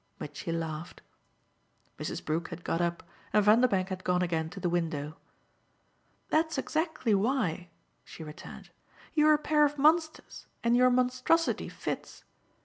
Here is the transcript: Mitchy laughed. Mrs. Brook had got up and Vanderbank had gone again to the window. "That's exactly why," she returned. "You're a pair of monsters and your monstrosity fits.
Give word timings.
Mitchy 0.19 0.51
laughed. 0.51 1.03
Mrs. 1.99 2.25
Brook 2.25 2.47
had 2.47 2.63
got 2.63 2.81
up 2.81 3.03
and 3.31 3.45
Vanderbank 3.45 3.89
had 3.89 4.03
gone 4.03 4.23
again 4.23 4.49
to 4.49 4.59
the 4.59 4.67
window. 4.67 5.17
"That's 6.29 6.57
exactly 6.57 7.13
why," 7.13 7.69
she 8.03 8.23
returned. 8.23 8.71
"You're 9.13 9.35
a 9.35 9.37
pair 9.37 9.63
of 9.63 9.77
monsters 9.77 10.47
and 10.63 10.75
your 10.75 10.89
monstrosity 10.89 11.69
fits. 11.69 12.23